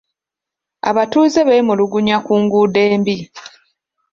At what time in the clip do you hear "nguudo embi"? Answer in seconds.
2.41-3.17